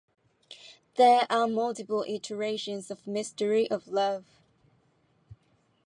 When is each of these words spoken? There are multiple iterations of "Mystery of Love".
There 0.95 1.27
are 1.31 1.47
multiple 1.47 2.03
iterations 2.07 2.89
of 2.89 3.05
"Mystery 3.05 3.69
of 3.69 3.87
Love". 3.87 4.25